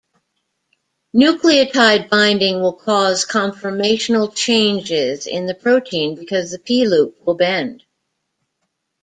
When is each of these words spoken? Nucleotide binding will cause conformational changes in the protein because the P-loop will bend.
Nucleotide 1.15 2.09
binding 2.09 2.59
will 2.59 2.73
cause 2.73 3.23
conformational 3.23 4.33
changes 4.35 5.27
in 5.27 5.45
the 5.45 5.53
protein 5.53 6.15
because 6.15 6.49
the 6.49 6.57
P-loop 6.57 7.23
will 7.23 7.35
bend. 7.35 7.83